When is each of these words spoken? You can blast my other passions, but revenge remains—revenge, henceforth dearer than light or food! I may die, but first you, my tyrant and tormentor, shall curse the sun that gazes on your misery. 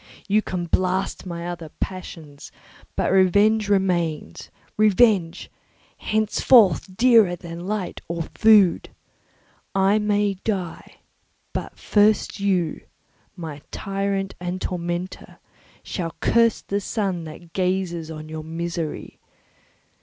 You 0.27 0.41
can 0.41 0.65
blast 0.65 1.27
my 1.27 1.45
other 1.45 1.69
passions, 1.79 2.51
but 2.95 3.11
revenge 3.11 3.69
remains—revenge, 3.69 5.51
henceforth 5.97 6.97
dearer 6.97 7.35
than 7.35 7.67
light 7.67 8.01
or 8.07 8.23
food! 8.33 8.89
I 9.75 9.99
may 9.99 10.33
die, 10.43 11.01
but 11.53 11.77
first 11.77 12.39
you, 12.39 12.81
my 13.35 13.61
tyrant 13.69 14.33
and 14.39 14.59
tormentor, 14.59 15.37
shall 15.83 16.15
curse 16.19 16.63
the 16.63 16.81
sun 16.81 17.25
that 17.25 17.53
gazes 17.53 18.09
on 18.09 18.27
your 18.27 18.43
misery. 18.43 19.19